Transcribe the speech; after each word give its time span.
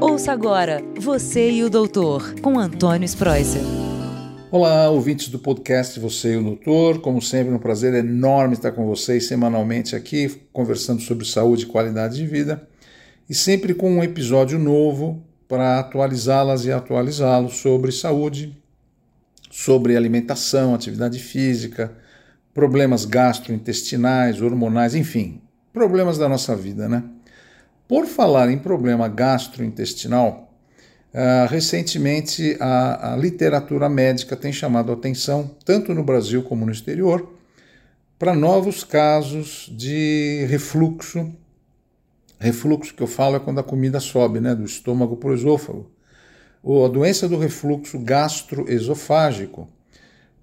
Ouça 0.00 0.32
agora 0.32 0.82
Você 0.98 1.50
e 1.50 1.62
o 1.62 1.68
Doutor, 1.68 2.34
com 2.40 2.58
Antônio 2.58 3.04
Spreuser. 3.04 3.60
Olá, 4.50 4.88
ouvintes 4.88 5.28
do 5.28 5.38
podcast 5.38 6.00
Você 6.00 6.32
e 6.32 6.36
o 6.38 6.42
Doutor. 6.42 7.02
Como 7.02 7.20
sempre, 7.20 7.52
um 7.52 7.58
prazer 7.58 7.92
enorme 7.92 8.54
estar 8.54 8.72
com 8.72 8.86
vocês 8.86 9.26
semanalmente 9.26 9.94
aqui, 9.94 10.40
conversando 10.54 11.02
sobre 11.02 11.26
saúde 11.26 11.64
e 11.64 11.66
qualidade 11.66 12.16
de 12.16 12.26
vida, 12.26 12.66
e 13.28 13.34
sempre 13.34 13.74
com 13.74 13.90
um 13.90 14.02
episódio 14.02 14.58
novo 14.58 15.22
para 15.46 15.78
atualizá-las 15.78 16.64
e 16.64 16.72
atualizá-los 16.72 17.58
sobre 17.58 17.92
saúde, 17.92 18.56
sobre 19.50 19.98
alimentação, 19.98 20.74
atividade 20.74 21.18
física, 21.18 21.94
problemas 22.54 23.04
gastrointestinais, 23.04 24.40
hormonais, 24.40 24.94
enfim, 24.94 25.42
problemas 25.74 26.16
da 26.16 26.26
nossa 26.26 26.56
vida, 26.56 26.88
né? 26.88 27.04
Por 27.90 28.06
falar 28.06 28.48
em 28.52 28.56
problema 28.56 29.08
gastrointestinal, 29.08 30.48
uh, 31.12 31.48
recentemente 31.48 32.56
a, 32.60 33.14
a, 33.14 33.16
literatura 33.16 33.88
médica 33.88 34.36
tem 34.36 34.52
chamado 34.52 34.92
a 34.92 34.94
atenção, 34.94 35.56
tanto 35.64 35.92
no 35.92 36.04
Brasil 36.04 36.40
como 36.44 36.64
no 36.64 36.70
exterior, 36.70 37.34
para 38.16 38.32
novos 38.32 38.84
casos 38.84 39.68
de 39.76 40.46
refluxo. 40.48 41.32
Refluxo 42.38 42.94
que 42.94 43.02
eu 43.02 43.08
falo 43.08 43.34
é 43.34 43.40
quando 43.40 43.58
a 43.58 43.64
comida 43.64 43.98
sobe, 43.98 44.38
né, 44.38 44.54
do 44.54 44.64
estômago 44.64 45.16
para 45.16 45.30
o 45.30 45.34
esôfago. 45.34 45.90
Ou 46.62 46.86
a 46.86 46.88
doença 46.88 47.28
do 47.28 47.38
refluxo 47.38 47.98
gastroesofágico, 47.98 49.68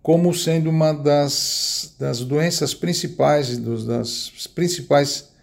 como 0.04 0.34
sendo 0.34 0.70
uma 0.70 0.92
das, 0.92 1.96
das 1.98 2.20
doenças 2.26 2.74
principais, 2.74 3.58
dos, 3.58 3.86
das 3.86 4.48
principais 4.54 5.37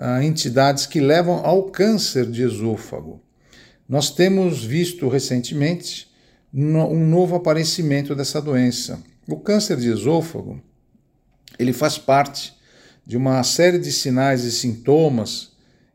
uh, 0.00 0.22
entidades 0.22 0.86
que 0.86 1.00
levam 1.00 1.44
ao 1.44 1.64
câncer 1.64 2.26
de 2.26 2.42
esôfago. 2.42 3.20
Nós 3.86 4.10
temos 4.10 4.64
visto 4.64 5.08
recentemente 5.08 6.08
no, 6.50 6.88
um 6.88 7.06
novo 7.06 7.36
aparecimento 7.36 8.14
dessa 8.14 8.40
doença. 8.40 8.98
O 9.28 9.36
câncer 9.36 9.76
de 9.76 9.88
esôfago 9.88 10.60
ele 11.58 11.74
faz 11.74 11.98
parte 11.98 12.54
de 13.06 13.16
uma 13.16 13.42
série 13.42 13.78
de 13.78 13.92
sinais 13.92 14.44
e 14.44 14.52
sintomas 14.52 15.50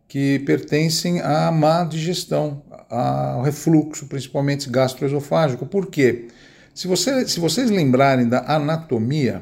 que 0.07 0.39
pertencem 0.39 1.21
à 1.21 1.51
má 1.51 1.83
digestão, 1.83 2.61
ao 2.89 3.41
refluxo, 3.41 4.05
principalmente 4.05 4.69
gastroesofágico. 4.69 5.65
Por 5.65 5.87
quê? 5.87 6.27
Se, 6.73 6.87
você, 6.87 7.27
se 7.27 7.39
vocês 7.39 7.71
lembrarem 7.71 8.27
da 8.27 8.45
anatomia, 8.53 9.41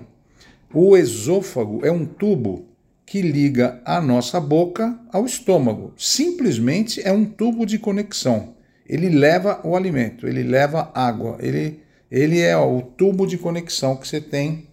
o 0.73 0.95
esôfago 0.95 1.85
é 1.85 1.91
um 1.91 2.05
tubo 2.05 2.72
que 3.05 3.21
liga 3.21 3.81
a 3.85 4.01
nossa 4.01 4.39
boca 4.39 4.97
ao 5.11 5.25
estômago. 5.25 5.93
Simplesmente 5.97 7.01
é 7.01 7.11
um 7.11 7.25
tubo 7.25 7.65
de 7.65 7.77
conexão. 7.77 8.55
Ele 8.87 9.09
leva 9.09 9.61
o 9.63 9.75
alimento, 9.75 10.27
ele 10.27 10.43
leva 10.43 10.91
água, 10.93 11.37
ele, 11.39 11.81
ele 12.11 12.39
é 12.39 12.55
ó, 12.55 12.69
o 12.69 12.81
tubo 12.81 13.25
de 13.25 13.37
conexão 13.37 13.95
que 13.95 14.07
você 14.07 14.19
tem, 14.19 14.67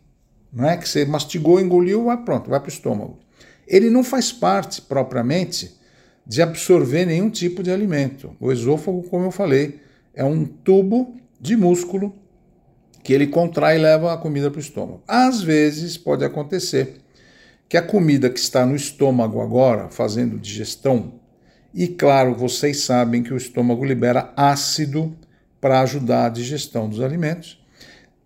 não 0.52 0.68
é 0.68 0.76
que 0.76 0.88
você 0.88 1.04
mastigou, 1.04 1.60
engoliu, 1.60 2.04
vai 2.04 2.16
pronto, 2.24 2.50
vai 2.50 2.58
para 2.58 2.68
o 2.68 2.72
estômago. 2.72 3.18
Ele 3.66 3.88
não 3.88 4.02
faz 4.02 4.32
parte 4.32 4.82
propriamente 4.82 5.78
de 6.26 6.42
absorver 6.42 7.06
nenhum 7.06 7.30
tipo 7.30 7.62
de 7.62 7.70
alimento. 7.70 8.34
O 8.40 8.50
esôfago, 8.50 9.02
como 9.04 9.26
eu 9.26 9.30
falei, 9.30 9.80
é 10.12 10.24
um 10.24 10.44
tubo 10.44 11.14
de 11.40 11.56
músculo 11.56 12.14
que 13.02 13.12
ele 13.12 13.26
contrai 13.26 13.78
e 13.78 13.80
leva 13.80 14.12
a 14.12 14.18
comida 14.18 14.50
para 14.50 14.58
o 14.58 14.62
estômago. 14.62 15.02
Às 15.06 15.40
vezes 15.40 15.96
pode 15.96 16.24
acontecer 16.24 16.96
que 17.70 17.76
a 17.76 17.82
comida 17.82 18.28
que 18.28 18.40
está 18.40 18.66
no 18.66 18.74
estômago 18.74 19.40
agora, 19.40 19.88
fazendo 19.90 20.40
digestão, 20.40 21.20
e 21.72 21.86
claro, 21.86 22.34
vocês 22.34 22.80
sabem 22.80 23.22
que 23.22 23.32
o 23.32 23.36
estômago 23.36 23.84
libera 23.84 24.32
ácido 24.36 25.16
para 25.60 25.80
ajudar 25.82 26.26
a 26.26 26.30
digestão 26.30 26.88
dos 26.88 27.00
alimentos. 27.00 27.64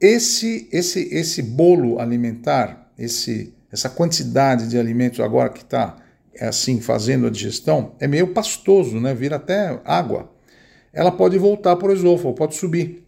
Esse, 0.00 0.66
esse, 0.72 1.14
esse 1.14 1.42
bolo 1.42 2.00
alimentar, 2.00 2.90
esse, 2.98 3.52
essa 3.70 3.90
quantidade 3.90 4.66
de 4.66 4.78
alimentos 4.78 5.20
agora 5.20 5.50
que 5.50 5.60
está 5.60 5.98
é 6.34 6.46
assim 6.46 6.80
fazendo 6.80 7.26
a 7.26 7.30
digestão, 7.30 7.92
é 8.00 8.08
meio 8.08 8.28
pastoso, 8.28 8.98
né? 8.98 9.12
vira 9.12 9.36
até 9.36 9.78
água. 9.84 10.32
Ela 10.90 11.12
pode 11.12 11.36
voltar 11.36 11.76
para 11.76 11.88
o 11.88 11.92
esôfago, 11.92 12.34
pode 12.34 12.54
subir. 12.54 13.06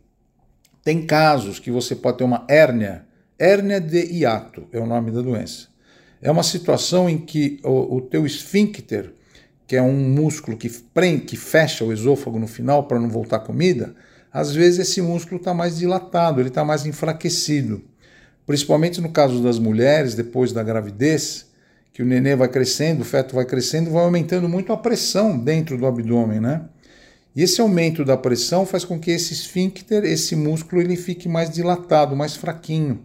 Tem 0.84 1.06
casos 1.06 1.58
que 1.58 1.70
você 1.70 1.96
pode 1.96 2.18
ter 2.18 2.24
uma 2.24 2.44
hérnia, 2.46 3.06
hérnia 3.38 3.80
de 3.80 4.04
hiato 4.04 4.68
é 4.70 4.78
o 4.78 4.86
nome 4.86 5.10
da 5.10 5.22
doença 5.22 5.74
é 6.20 6.30
uma 6.30 6.42
situação 6.42 7.08
em 7.08 7.18
que 7.18 7.60
o, 7.62 7.96
o 7.96 8.00
teu 8.00 8.26
esfíncter, 8.26 9.12
que 9.66 9.76
é 9.76 9.82
um 9.82 10.08
músculo 10.08 10.56
que 10.56 10.68
prende, 10.68 11.24
que 11.24 11.36
fecha 11.36 11.84
o 11.84 11.92
esôfago 11.92 12.38
no 12.38 12.46
final 12.46 12.84
para 12.84 13.00
não 13.00 13.08
voltar 13.08 13.40
comida, 13.40 13.94
às 14.32 14.54
vezes 14.54 14.80
esse 14.80 15.00
músculo 15.00 15.38
está 15.38 15.54
mais 15.54 15.78
dilatado, 15.78 16.40
ele 16.40 16.48
está 16.48 16.64
mais 16.64 16.86
enfraquecido. 16.86 17.82
Principalmente 18.46 19.00
no 19.00 19.10
caso 19.10 19.42
das 19.42 19.58
mulheres, 19.58 20.14
depois 20.14 20.52
da 20.52 20.62
gravidez, 20.62 21.46
que 21.92 22.02
o 22.02 22.06
nenê 22.06 22.36
vai 22.36 22.48
crescendo, 22.48 23.00
o 23.00 23.04
feto 23.04 23.34
vai 23.34 23.44
crescendo, 23.44 23.90
vai 23.90 24.04
aumentando 24.04 24.48
muito 24.48 24.72
a 24.72 24.76
pressão 24.76 25.38
dentro 25.38 25.78
do 25.78 25.86
abdômen, 25.86 26.40
né? 26.40 26.66
E 27.34 27.42
esse 27.42 27.60
aumento 27.60 28.04
da 28.04 28.16
pressão 28.16 28.64
faz 28.64 28.84
com 28.84 28.98
que 28.98 29.10
esse 29.10 29.32
esfíncter, 29.32 30.04
esse 30.04 30.36
músculo, 30.36 30.80
ele 30.80 30.96
fique 30.96 31.28
mais 31.28 31.50
dilatado, 31.50 32.14
mais 32.14 32.36
fraquinho. 32.36 33.00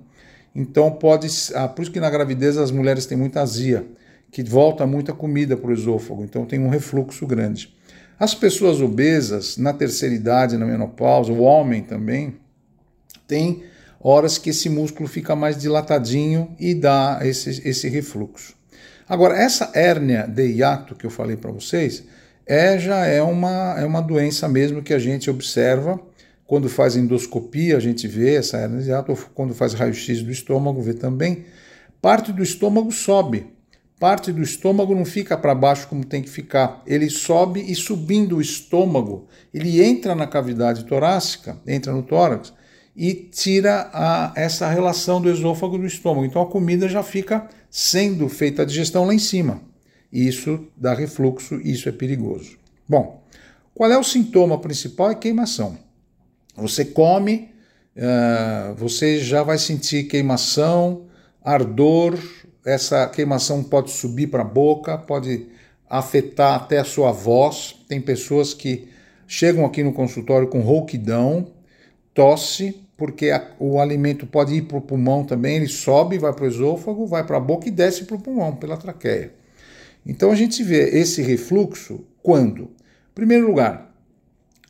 Então 0.55 0.91
pode, 0.91 1.27
ah, 1.55 1.67
por 1.67 1.81
isso 1.81 1.91
que 1.91 1.99
na 1.99 2.09
gravidez 2.09 2.57
as 2.57 2.71
mulheres 2.71 3.05
têm 3.05 3.17
muita 3.17 3.41
azia, 3.41 3.85
que 4.31 4.43
volta 4.43 4.85
muita 4.85 5.13
comida 5.13 5.55
para 5.55 5.69
o 5.69 5.73
esôfago, 5.73 6.23
então 6.23 6.45
tem 6.45 6.59
um 6.59 6.69
refluxo 6.69 7.25
grande. 7.25 7.73
As 8.19 8.35
pessoas 8.35 8.81
obesas, 8.81 9.57
na 9.57 9.73
terceira 9.73 10.13
idade, 10.13 10.57
na 10.57 10.65
menopausa, 10.65 11.31
o 11.31 11.41
homem 11.41 11.81
também, 11.81 12.35
tem 13.27 13.63
horas 13.99 14.37
que 14.37 14.49
esse 14.49 14.69
músculo 14.69 15.07
fica 15.07 15.35
mais 15.35 15.57
dilatadinho 15.57 16.55
e 16.59 16.75
dá 16.75 17.19
esse, 17.23 17.67
esse 17.67 17.87
refluxo. 17.87 18.55
Agora, 19.07 19.37
essa 19.37 19.71
hérnia 19.73 20.27
de 20.27 20.45
hiato 20.45 20.95
que 20.95 21.05
eu 21.05 21.09
falei 21.09 21.35
para 21.35 21.51
vocês, 21.51 22.03
é, 22.45 22.77
já 22.77 23.05
é 23.05 23.21
uma, 23.21 23.75
é 23.79 23.85
uma 23.85 24.01
doença 24.01 24.47
mesmo 24.47 24.81
que 24.81 24.93
a 24.93 24.99
gente 24.99 25.29
observa 25.29 25.99
quando 26.51 26.67
faz 26.67 26.97
endoscopia, 26.97 27.77
a 27.77 27.79
gente 27.79 28.09
vê 28.09 28.35
essa 28.35 28.57
hernia 28.57 29.05
ou 29.07 29.17
quando 29.33 29.55
faz 29.55 29.73
raio-x 29.73 30.21
do 30.21 30.29
estômago, 30.29 30.81
vê 30.81 30.93
também. 30.93 31.45
Parte 32.01 32.33
do 32.33 32.43
estômago 32.43 32.91
sobe. 32.91 33.53
Parte 33.97 34.33
do 34.33 34.41
estômago 34.41 34.93
não 34.93 35.05
fica 35.05 35.37
para 35.37 35.55
baixo 35.55 35.87
como 35.87 36.03
tem 36.03 36.21
que 36.21 36.29
ficar. 36.29 36.83
Ele 36.85 37.09
sobe 37.09 37.61
e 37.61 37.73
subindo 37.73 38.35
o 38.35 38.41
estômago, 38.41 39.29
ele 39.53 39.81
entra 39.81 40.13
na 40.13 40.27
cavidade 40.27 40.83
torácica, 40.83 41.57
entra 41.65 41.93
no 41.93 42.03
tórax 42.03 42.51
e 42.93 43.13
tira 43.13 43.89
a, 43.93 44.33
essa 44.35 44.67
relação 44.67 45.21
do 45.21 45.29
esôfago 45.29 45.77
do 45.77 45.85
estômago. 45.85 46.25
Então 46.25 46.41
a 46.41 46.51
comida 46.51 46.89
já 46.89 47.01
fica 47.01 47.47
sendo 47.69 48.27
feita 48.27 48.63
a 48.63 48.65
digestão 48.65 49.05
lá 49.05 49.13
em 49.13 49.19
cima. 49.19 49.61
Isso 50.11 50.67
dá 50.75 50.93
refluxo, 50.93 51.61
isso 51.63 51.87
é 51.87 51.93
perigoso. 51.93 52.57
Bom, 52.89 53.23
qual 53.73 53.89
é 53.89 53.97
o 53.97 54.03
sintoma 54.03 54.59
principal? 54.59 55.11
É 55.11 55.15
queimação. 55.15 55.89
Você 56.55 56.85
come, 56.85 57.49
uh, 57.95 58.75
você 58.75 59.19
já 59.19 59.43
vai 59.43 59.57
sentir 59.57 60.03
queimação, 60.03 61.07
ardor, 61.43 62.17
essa 62.65 63.07
queimação 63.07 63.63
pode 63.63 63.91
subir 63.91 64.27
para 64.27 64.41
a 64.41 64.45
boca, 64.45 64.97
pode 64.97 65.47
afetar 65.89 66.55
até 66.55 66.79
a 66.79 66.83
sua 66.83 67.11
voz. 67.11 67.75
Tem 67.87 67.99
pessoas 67.99 68.53
que 68.53 68.87
chegam 69.27 69.65
aqui 69.65 69.81
no 69.81 69.93
consultório 69.93 70.47
com 70.47 70.61
rouquidão, 70.61 71.47
tosse, 72.13 72.81
porque 72.97 73.31
a, 73.31 73.51
o 73.59 73.79
alimento 73.79 74.27
pode 74.27 74.53
ir 74.53 74.63
para 74.63 74.77
o 74.77 74.81
pulmão 74.81 75.23
também, 75.23 75.55
ele 75.55 75.67
sobe, 75.67 76.19
vai 76.19 76.33
para 76.33 76.45
o 76.45 76.47
esôfago, 76.47 77.07
vai 77.07 77.25
para 77.25 77.37
a 77.37 77.39
boca 77.39 77.67
e 77.67 77.71
desce 77.71 78.03
para 78.03 78.15
o 78.15 78.21
pulmão, 78.21 78.55
pela 78.55 78.77
traqueia. 78.77 79.33
Então 80.05 80.31
a 80.31 80.35
gente 80.35 80.63
vê 80.63 80.99
esse 80.99 81.21
refluxo 81.21 82.05
quando? 82.21 82.63
Em 82.63 83.15
primeiro 83.15 83.47
lugar, 83.47 83.91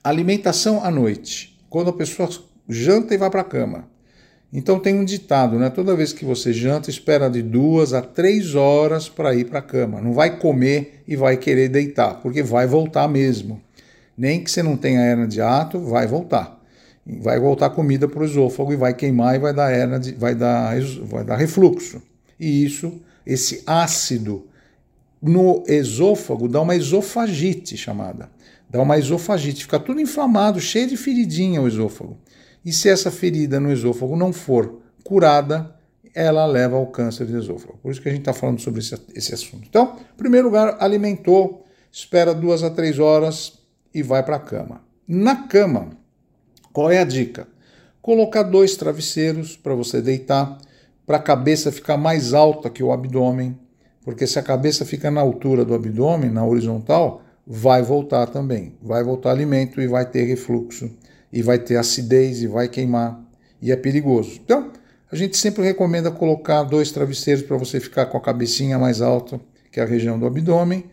alimentação 0.04 0.84
à 0.84 0.89
noite 0.89 1.50
quando 1.72 1.90
a 1.90 1.94
pessoa 1.94 2.30
janta 2.68 3.16
e 3.16 3.18
vai 3.18 3.30
para 3.32 3.42
a 3.42 3.46
cama. 3.46 3.88
Então 4.54 4.78
tem 4.78 4.94
um 4.94 5.06
ditado, 5.06 5.58
né? 5.58 5.70
Toda 5.70 5.96
vez 5.96 6.12
que 6.12 6.26
você 6.26 6.52
janta, 6.52 6.90
espera 6.90 7.30
de 7.30 7.42
duas 7.42 7.94
a 7.94 8.02
três 8.02 8.54
horas 8.54 9.08
para 9.08 9.34
ir 9.34 9.46
para 9.46 9.60
a 9.60 9.62
cama. 9.62 10.02
Não 10.02 10.12
vai 10.12 10.38
comer 10.38 11.02
e 11.08 11.16
vai 11.16 11.38
querer 11.38 11.70
deitar, 11.70 12.16
porque 12.22 12.44
vai 12.44 12.68
voltar 12.68 13.08
mesmo. 13.08 13.62
Nem 14.18 14.44
que 14.44 14.52
você 14.52 14.62
não 14.62 14.76
tenha 14.76 15.00
hernia 15.00 15.26
de 15.26 15.42
ato, 15.42 15.80
vai 15.80 16.06
voltar. 16.06 16.62
Vai 17.06 17.40
voltar 17.40 17.70
comida 17.70 18.06
para 18.06 18.22
o 18.22 18.26
esôfago 18.26 18.74
e 18.74 18.76
vai 18.76 18.94
queimar 18.94 19.36
e 19.36 19.40
vai 19.40 19.54
dar 19.54 19.72
hernia 19.72 19.98
de, 19.98 20.12
vai 20.12 20.36
dar, 20.36 20.76
vai 21.04 21.24
dar 21.24 21.38
refluxo. 21.38 22.02
E 22.38 22.66
isso, 22.66 23.02
esse 23.26 23.64
ácido 23.66 24.46
no 25.22 25.64
esôfago 25.68 26.48
dá 26.48 26.62
uma 26.62 26.76
esofagite 26.76 27.78
chamada 27.78 28.30
dá 28.72 28.82
uma 28.82 28.98
esofagite, 28.98 29.64
fica 29.64 29.78
tudo 29.78 30.00
inflamado, 30.00 30.60
cheio 30.62 30.88
de 30.88 30.96
feridinha 30.96 31.62
o 31.62 31.68
esôfago. 31.68 32.18
E 32.64 32.72
se 32.72 32.88
essa 32.88 33.12
ferida 33.12 33.60
no 33.60 33.72
esôfago 33.72 34.16
não 34.16 34.32
for 34.32 34.82
curada, 35.04 35.76
ela 36.16 36.46
leva 36.46 36.78
ao 36.78 36.88
câncer 36.88 37.26
de 37.26 37.36
esôfago. 37.36 37.78
Por 37.82 37.92
isso 37.92 38.02
que 38.02 38.08
a 38.08 38.12
gente 38.12 38.22
está 38.22 38.34
falando 38.34 38.62
sobre 38.62 38.80
esse, 38.80 38.98
esse 39.14 39.34
assunto. 39.34 39.66
Então, 39.68 39.98
em 40.14 40.18
primeiro 40.18 40.48
lugar, 40.48 40.78
alimentou, 40.80 41.66
espera 41.92 42.34
duas 42.34 42.64
a 42.64 42.70
três 42.70 42.98
horas 42.98 43.60
e 43.94 44.02
vai 44.02 44.24
para 44.24 44.38
a 44.38 44.40
cama. 44.40 44.82
Na 45.06 45.48
cama, 45.48 45.90
qual 46.72 46.90
é 46.90 47.00
a 47.00 47.04
dica? 47.04 47.48
Colocar 48.02 48.44
dois 48.44 48.78
travesseiros 48.78 49.58
para 49.58 49.76
você 49.76 50.02
deitar, 50.02 50.58
para 51.06 51.18
a 51.18 51.22
cabeça 51.22 51.72
ficar 51.72 51.98
mais 51.98 52.34
alta 52.34 52.70
que 52.70 52.82
o 52.82 52.94
abdômen, 52.94 53.58
porque 54.03 54.25
se 54.25 54.39
a 54.39 54.44
cabeça 54.44 54.86
fica 54.86 55.12
na 55.12 55.21
altura 55.21 55.63
do 55.63 55.74
abdômen, 55.74 56.31
na 56.31 56.45
horizontal, 56.45 57.24
vai 57.45 57.81
voltar 57.81 58.27
também. 58.27 58.74
Vai 58.81 59.03
voltar 59.03 59.31
alimento 59.31 59.81
e 59.81 59.88
vai 59.88 60.06
ter 60.06 60.24
refluxo, 60.24 60.89
e 61.31 61.42
vai 61.42 61.59
ter 61.59 61.77
acidez, 61.77 62.42
e 62.42 62.48
vai 62.48 62.68
queimar, 62.68 63.21
e 63.62 63.71
é 63.71 63.75
perigoso. 63.75 64.39
Então, 64.44 64.71
a 65.12 65.15
gente 65.15 65.38
sempre 65.38 65.63
recomenda 65.63 66.09
colocar 66.09 66.63
dois 66.63 66.92
travesseiros 66.92 67.44
para 67.44 67.57
você 67.57 67.80
ficar 67.80 68.06
com 68.07 68.18
a 68.18 68.21
cabecinha 68.21 68.80
mais 68.80 69.01
alta, 69.01 69.39
que 69.71 69.80
é 69.80 69.83
a 69.83 69.86
região 69.86 70.18
do 70.18 70.25
abdômen, 70.25 70.86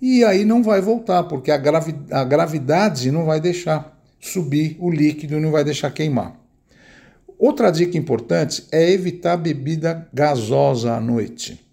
e 0.00 0.24
aí 0.24 0.44
não 0.44 0.62
vai 0.62 0.80
voltar, 0.80 1.24
porque 1.24 1.50
a, 1.50 1.56
gravi 1.56 1.94
a 2.10 2.24
gravidade 2.24 3.10
não 3.10 3.24
vai 3.24 3.40
deixar 3.40 3.98
subir 4.20 4.76
o 4.80 4.90
líquido, 4.90 5.40
não 5.40 5.50
vai 5.50 5.64
deixar 5.64 5.90
queimar. 5.90 6.38
Outra 7.38 7.70
dica 7.70 7.98
importante 7.98 8.66
é 8.72 8.90
evitar 8.90 9.36
bebida 9.36 10.08
gasosa 10.12 10.94
à 10.94 11.00
noite. 11.00 11.65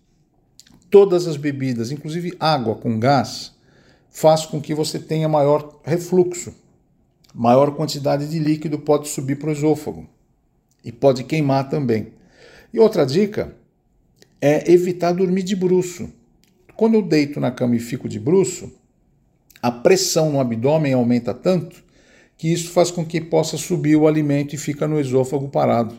Todas 0.94 1.26
as 1.26 1.38
bebidas, 1.38 1.90
inclusive 1.90 2.36
água 2.40 2.76
com 2.76 3.00
gás, 3.00 3.52
faz 4.12 4.46
com 4.46 4.62
que 4.62 4.76
você 4.76 5.00
tenha 5.00 5.28
maior 5.28 5.80
refluxo. 5.84 6.54
Maior 7.34 7.76
quantidade 7.76 8.30
de 8.30 8.38
líquido 8.38 8.78
pode 8.78 9.08
subir 9.08 9.40
para 9.40 9.50
o 9.50 9.52
esôfago 9.52 10.08
e 10.86 10.92
pode 10.92 11.24
queimar 11.24 11.68
também. 11.68 12.10
E 12.72 12.80
outra 12.80 13.08
dica 13.08 13.56
é 14.40 14.72
evitar 14.72 15.14
dormir 15.14 15.42
de 15.42 15.56
bruço. 15.56 16.14
Quando 16.76 16.94
eu 16.94 17.02
deito 17.02 17.40
na 17.40 17.50
cama 17.50 17.76
e 17.76 17.80
fico 17.80 18.08
de 18.08 18.20
bruço, 18.20 18.72
a 19.64 19.72
pressão 19.72 20.32
no 20.32 20.40
abdômen 20.40 20.94
aumenta 20.94 21.34
tanto 21.34 21.84
que 22.38 22.54
isso 22.54 22.70
faz 22.70 22.92
com 22.92 23.04
que 23.04 23.20
possa 23.20 23.58
subir 23.58 23.96
o 23.96 24.08
alimento 24.08 24.54
e 24.54 24.60
fica 24.60 24.88
no 24.88 25.00
esôfago 25.00 25.50
parado. 25.50 25.96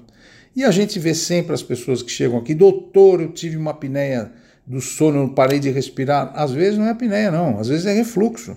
E 0.55 0.63
a 0.63 0.71
gente 0.71 1.01
vê 1.01 1.17
sempre 1.17 1.53
as 1.53 1.65
pessoas 1.65 2.01
que 2.01 2.13
chegam 2.13 2.39
aqui, 2.39 2.55
doutor, 2.55 3.21
eu 3.21 3.33
tive 3.33 3.57
uma 3.57 3.73
apneia 3.73 4.44
do 4.67 4.81
sono, 4.81 5.23
eu 5.23 5.29
parei 5.31 5.59
de 5.59 5.71
respirar. 5.71 6.33
Às 6.35 6.53
vezes 6.53 6.79
não 6.79 6.87
é 6.87 6.91
apneia, 6.91 7.31
não, 7.31 7.59
às 7.59 7.69
vezes 7.69 7.87
é 7.87 7.93
refluxo. 7.93 8.57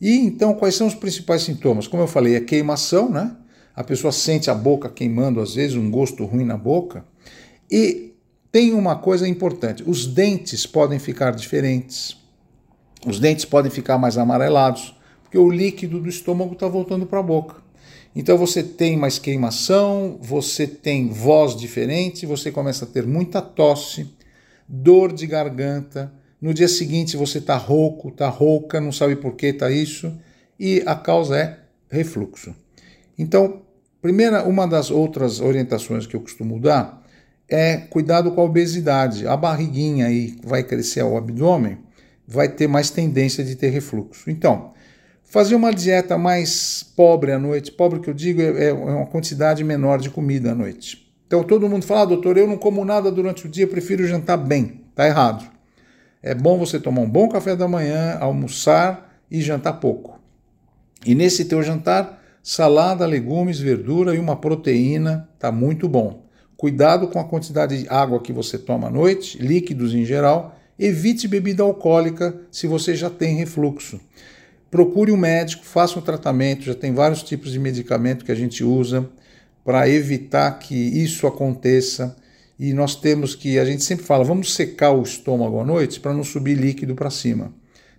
E 0.00 0.16
então, 0.16 0.54
quais 0.54 0.74
são 0.74 0.86
os 0.86 0.94
principais 0.94 1.42
sintomas? 1.42 1.86
Como 1.86 2.02
eu 2.02 2.06
falei, 2.06 2.34
é 2.34 2.40
queimação, 2.40 3.10
né? 3.10 3.36
A 3.74 3.84
pessoa 3.84 4.12
sente 4.12 4.50
a 4.50 4.54
boca 4.54 4.88
queimando, 4.88 5.40
às 5.40 5.54
vezes, 5.54 5.76
um 5.76 5.90
gosto 5.90 6.24
ruim 6.24 6.44
na 6.44 6.56
boca. 6.56 7.04
E 7.70 8.14
tem 8.50 8.72
uma 8.72 8.96
coisa 8.96 9.28
importante: 9.28 9.82
os 9.86 10.06
dentes 10.06 10.66
podem 10.66 10.98
ficar 10.98 11.32
diferentes, 11.32 12.16
os 13.06 13.18
dentes 13.18 13.44
podem 13.44 13.70
ficar 13.70 13.98
mais 13.98 14.18
amarelados 14.18 14.94
porque 15.30 15.38
o 15.38 15.48
líquido 15.48 16.00
do 16.00 16.08
estômago 16.08 16.54
está 16.54 16.66
voltando 16.66 17.06
para 17.06 17.20
a 17.20 17.22
boca. 17.22 17.62
Então 18.16 18.36
você 18.36 18.64
tem 18.64 18.96
mais 18.96 19.16
queimação, 19.16 20.18
você 20.20 20.66
tem 20.66 21.08
voz 21.08 21.54
diferente, 21.54 22.26
você 22.26 22.50
começa 22.50 22.84
a 22.84 22.88
ter 22.88 23.06
muita 23.06 23.40
tosse, 23.40 24.12
dor 24.70 25.12
de 25.12 25.26
garganta. 25.26 26.12
No 26.40 26.54
dia 26.54 26.68
seguinte 26.68 27.16
você 27.16 27.38
está 27.38 27.56
rouco, 27.56 28.08
está 28.08 28.28
rouca, 28.28 28.80
não 28.80 28.92
sabe 28.92 29.16
por 29.16 29.34
que 29.34 29.46
está 29.46 29.70
isso, 29.70 30.16
e 30.58 30.82
a 30.86 30.94
causa 30.94 31.36
é 31.36 31.58
refluxo. 31.90 32.54
Então, 33.18 33.62
primeira, 34.00 34.44
uma 34.44 34.66
das 34.66 34.90
outras 34.90 35.40
orientações 35.40 36.06
que 36.06 36.14
eu 36.14 36.20
costumo 36.20 36.60
dar 36.60 37.02
é 37.48 37.76
cuidado 37.76 38.30
com 38.30 38.40
a 38.40 38.44
obesidade. 38.44 39.26
A 39.26 39.36
barriguinha 39.36 40.06
aí 40.06 40.36
vai 40.44 40.62
crescer 40.62 41.00
ao 41.00 41.16
abdômen, 41.16 41.78
vai 42.26 42.48
ter 42.48 42.68
mais 42.68 42.90
tendência 42.90 43.44
de 43.44 43.56
ter 43.56 43.70
refluxo. 43.70 44.30
Então, 44.30 44.72
Fazer 45.30 45.54
uma 45.54 45.72
dieta 45.72 46.18
mais 46.18 46.82
pobre 46.82 47.30
à 47.30 47.38
noite, 47.38 47.70
pobre 47.70 48.00
que 48.00 48.10
eu 48.10 48.14
digo 48.14 48.42
é, 48.42 48.70
é 48.70 48.72
uma 48.72 49.06
quantidade 49.06 49.62
menor 49.62 50.00
de 50.00 50.10
comida 50.10 50.50
à 50.50 50.54
noite. 50.56 51.08
Então 51.30 51.44
todo 51.44 51.68
mundo 51.68 51.84
fala, 51.84 52.00
ah, 52.00 52.06
doutor, 52.06 52.36
eu 52.36 52.48
não 52.48 52.58
como 52.58 52.84
nada 52.84 53.08
durante 53.08 53.46
o 53.46 53.48
dia, 53.48 53.64
prefiro 53.64 54.04
jantar 54.04 54.36
bem. 54.36 54.80
Está 54.90 55.06
errado. 55.06 55.48
É 56.20 56.34
bom 56.34 56.58
você 56.58 56.80
tomar 56.80 57.02
um 57.02 57.08
bom 57.08 57.28
café 57.28 57.54
da 57.54 57.68
manhã, 57.68 58.18
almoçar 58.18 59.16
e 59.30 59.40
jantar 59.40 59.74
pouco. 59.74 60.18
E 61.06 61.14
nesse 61.14 61.44
teu 61.44 61.62
jantar, 61.62 62.20
salada, 62.42 63.06
legumes, 63.06 63.60
verdura 63.60 64.12
e 64.16 64.18
uma 64.18 64.34
proteína, 64.34 65.28
tá 65.38 65.52
muito 65.52 65.88
bom. 65.88 66.26
Cuidado 66.56 67.06
com 67.06 67.20
a 67.20 67.24
quantidade 67.24 67.80
de 67.80 67.88
água 67.88 68.20
que 68.20 68.32
você 68.32 68.58
toma 68.58 68.88
à 68.88 68.90
noite, 68.90 69.38
líquidos 69.38 69.94
em 69.94 70.04
geral. 70.04 70.56
Evite 70.76 71.28
bebida 71.28 71.62
alcoólica 71.62 72.40
se 72.50 72.66
você 72.66 72.96
já 72.96 73.08
tem 73.08 73.36
refluxo 73.36 74.00
procure 74.68 75.10
um 75.10 75.16
médico, 75.16 75.64
faça 75.64 75.98
um 75.98 76.02
tratamento. 76.02 76.62
Já 76.62 76.74
tem 76.74 76.94
vários 76.94 77.24
tipos 77.24 77.50
de 77.50 77.58
medicamento 77.58 78.24
que 78.24 78.30
a 78.30 78.36
gente 78.36 78.62
usa 78.62 79.10
para 79.64 79.88
evitar 79.88 80.58
que 80.58 80.74
isso 80.74 81.26
aconteça. 81.26 82.16
E 82.58 82.72
nós 82.72 82.94
temos 82.94 83.34
que, 83.34 83.58
a 83.58 83.64
gente 83.64 83.82
sempre 83.82 84.04
fala, 84.04 84.24
vamos 84.24 84.54
secar 84.54 84.92
o 84.92 85.02
estômago 85.02 85.60
à 85.60 85.64
noite 85.64 86.00
para 86.00 86.12
não 86.12 86.24
subir 86.24 86.56
líquido 86.56 86.94
para 86.94 87.10
cima. 87.10 87.52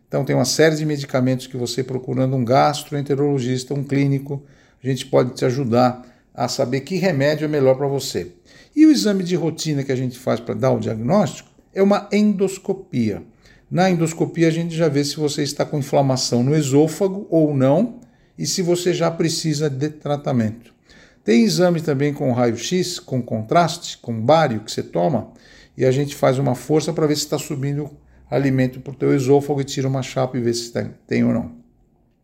Então 0.07 0.25
tem 0.25 0.35
uma 0.35 0.45
série 0.45 0.75
de 0.75 0.85
medicamentos 0.85 1.47
que 1.47 1.57
você 1.57 1.83
procurando 1.83 2.35
um 2.35 2.43
gastroenterologista, 2.43 3.73
um 3.73 3.83
clínico, 3.83 4.43
a 4.83 4.87
gente 4.87 5.05
pode 5.05 5.33
te 5.35 5.45
ajudar 5.45 6.05
a 6.33 6.47
saber 6.47 6.81
que 6.81 6.95
remédio 6.95 7.45
é 7.45 7.47
melhor 7.47 7.75
para 7.75 7.87
você. 7.87 8.31
E 8.75 8.85
o 8.85 8.91
exame 8.91 9.23
de 9.23 9.35
rotina 9.35 9.83
que 9.83 9.91
a 9.91 9.95
gente 9.95 10.17
faz 10.17 10.39
para 10.39 10.53
dar 10.53 10.71
o 10.71 10.79
diagnóstico 10.79 11.49
é 11.73 11.81
uma 11.81 12.07
endoscopia. 12.11 13.23
Na 13.69 13.89
endoscopia, 13.89 14.49
a 14.49 14.51
gente 14.51 14.75
já 14.75 14.89
vê 14.89 15.03
se 15.03 15.15
você 15.15 15.43
está 15.43 15.63
com 15.63 15.79
inflamação 15.79 16.43
no 16.43 16.55
esôfago 16.55 17.25
ou 17.29 17.55
não 17.55 18.01
e 18.37 18.45
se 18.45 18.61
você 18.61 18.93
já 18.93 19.09
precisa 19.09 19.69
de 19.69 19.89
tratamento. 19.89 20.73
Tem 21.23 21.43
exame 21.43 21.81
também 21.81 22.13
com 22.13 22.31
raio-x, 22.31 22.99
com 22.99 23.21
contraste, 23.21 23.97
com 23.99 24.19
bário 24.19 24.61
que 24.61 24.71
você 24.71 24.81
toma 24.81 25.31
e 25.77 25.85
a 25.85 25.91
gente 25.91 26.15
faz 26.15 26.37
uma 26.37 26.55
força 26.55 26.91
para 26.91 27.07
ver 27.07 27.15
se 27.15 27.23
está 27.23 27.37
subindo 27.37 27.89
alimento 28.29 28.79
para 28.79 28.91
o 28.93 28.95
teu 28.95 29.13
esôfago 29.13 29.61
e 29.61 29.65
tira 29.65 29.87
uma 29.87 30.01
chapa 30.01 30.37
e 30.37 30.41
vê 30.41 30.53
se 30.53 30.71
tem, 30.71 30.93
tem 31.07 31.23
ou 31.23 31.33
não. 31.33 31.51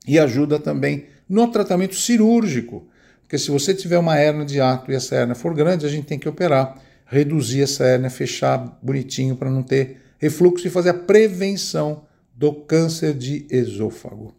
E 0.08 0.18
ajuda 0.18 0.60
também 0.60 1.06
no 1.28 1.48
tratamento 1.50 1.96
cirúrgico, 1.96 2.88
porque 3.22 3.38
se 3.38 3.52
você 3.52 3.74
tiver 3.74 3.98
uma 3.98 4.18
hernia 4.18 4.46
de 4.46 4.62
ato 4.62 4.92
e 4.92 4.96
essa 4.96 5.16
hernia 5.16 5.36
for 5.36 5.54
grande, 5.54 5.86
a 5.86 5.90
gente 5.90 6.06
tem 6.06 6.18
que 6.18 6.30
operar, 6.30 6.80
reduzir 7.06 7.62
essa 7.62 7.84
hernia, 7.84 8.10
fechar 8.10 8.80
bonitinho 8.82 9.36
para 9.36 9.50
não 9.50 9.64
ter 9.64 9.98
refluxo 10.18 10.68
e 10.68 10.72
fazer 10.72 10.90
a 10.90 10.94
prevenção 10.94 12.04
do 12.34 12.54
câncer 12.54 13.14
de 13.14 13.46
esôfago. 13.50 14.37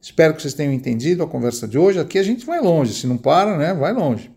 Espero 0.00 0.34
que 0.34 0.42
vocês 0.42 0.54
tenham 0.54 0.72
entendido 0.72 1.22
a 1.22 1.26
conversa 1.26 1.68
de 1.68 1.78
hoje. 1.78 1.98
Aqui 1.98 2.18
a 2.18 2.22
gente 2.22 2.46
vai 2.46 2.60
longe, 2.60 2.94
se 2.94 3.06
não 3.06 3.16
para, 3.16 3.56
né, 3.56 3.74
vai 3.74 3.92
longe. 3.92 4.30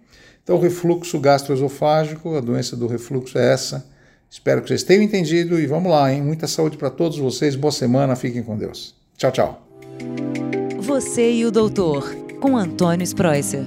Então, 0.44 0.60
refluxo 0.60 1.18
gastroesofágico, 1.20 2.36
a 2.36 2.42
doença 2.42 2.76
do 2.76 2.86
refluxo 2.86 3.38
é 3.38 3.54
essa. 3.54 3.86
Espero 4.30 4.62
que 4.62 4.68
vocês 4.68 4.84
tenham 4.84 5.04
entendido 5.04 5.60
e 5.60 5.66
vamos 5.66 5.92
lá, 5.92 6.12
hein? 6.12 6.22
Muita 6.22 6.48
saúde 6.48 6.76
para 6.76 6.90
todos 6.90 7.18
vocês. 7.18 7.56
Boa 7.56 7.72
semana, 7.72 8.16
fiquem 8.16 8.44
com 8.44 8.58
Deus. 8.58 8.94
Tchau, 9.16 9.32
tchau. 9.32 9.68
Você 10.80 11.32
e 11.32 11.46
o 11.46 11.52
doutor, 11.52 12.14
com 12.42 12.58
Antônio 12.58 13.04
Spreuser. 13.04 13.64